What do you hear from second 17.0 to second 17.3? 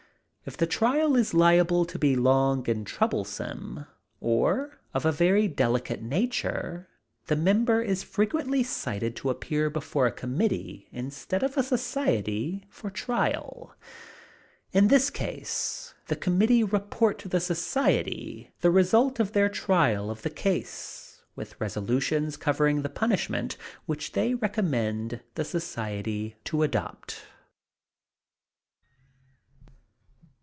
to